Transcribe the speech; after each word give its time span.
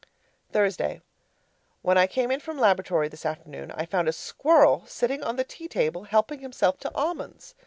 Thursday 0.51 0.99
When 1.83 1.95
I 1.95 2.07
came 2.07 2.31
in 2.31 2.39
from 2.39 2.57
laboratory 2.57 3.07
this 3.07 3.23
afternoon, 3.23 3.69
I 3.75 3.85
found 3.85 4.07
a 4.07 4.11
squirrel 4.13 4.83
sitting 4.87 5.21
on 5.23 5.35
the 5.35 5.43
tea 5.43 5.67
table 5.67 6.05
helping 6.05 6.39
himself 6.39 6.79
to 6.79 6.95
almonds. 6.95 7.53